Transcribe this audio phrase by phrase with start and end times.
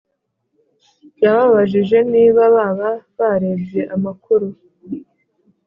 [1.23, 4.47] yababajije niba baba barebye amakuru